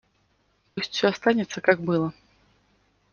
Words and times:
Пусть 0.73 0.93
все 0.93 1.09
останется, 1.09 1.61
как 1.61 1.79
было. 1.79 2.11